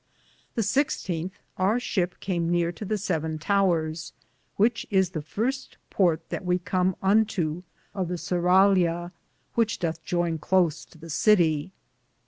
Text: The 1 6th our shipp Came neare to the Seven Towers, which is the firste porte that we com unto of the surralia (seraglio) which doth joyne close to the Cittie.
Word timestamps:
The 0.55 0.63
1 0.63 0.63
6th 0.87 1.29
our 1.59 1.79
shipp 1.79 2.19
Came 2.19 2.49
neare 2.49 2.71
to 2.71 2.85
the 2.85 2.97
Seven 2.97 3.37
Towers, 3.37 4.13
which 4.55 4.87
is 4.89 5.11
the 5.11 5.21
firste 5.21 5.77
porte 5.91 6.27
that 6.29 6.43
we 6.43 6.57
com 6.57 6.95
unto 7.03 7.61
of 7.93 8.07
the 8.07 8.15
surralia 8.17 8.79
(seraglio) 8.79 9.11
which 9.53 9.77
doth 9.77 10.03
joyne 10.03 10.39
close 10.39 10.85
to 10.85 10.97
the 10.97 11.11
Cittie. 11.11 11.71